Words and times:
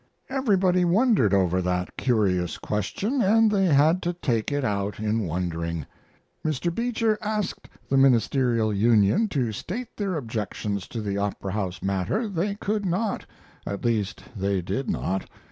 Everybody 0.31 0.83
wondered 0.83 1.31
over 1.31 1.61
that 1.61 1.95
curious 1.95 2.57
question, 2.57 3.21
and 3.21 3.51
they 3.51 3.65
had 3.67 4.01
to 4.01 4.13
take 4.13 4.51
it 4.51 4.65
out 4.65 4.99
in 4.99 5.27
wondering. 5.27 5.85
Mr. 6.43 6.73
Beecher 6.73 7.19
asked 7.21 7.69
the 7.87 7.97
Ministerial 7.97 8.73
Union 8.73 9.27
to 9.27 9.51
state 9.51 9.95
their 9.97 10.15
objections 10.15 10.87
to 10.87 11.01
the 11.01 11.19
Opera 11.19 11.51
House 11.51 11.83
matter. 11.83 12.27
They 12.27 12.55
could 12.55 12.83
not 12.83 13.27
at 13.67 13.85
least 13.85 14.23
they 14.35 14.59
did 14.59 14.89
not. 14.89 15.29